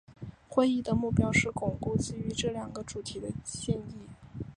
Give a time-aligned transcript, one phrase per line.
[0.47, 4.07] 会议的目标是巩固基于这两个主题的建议。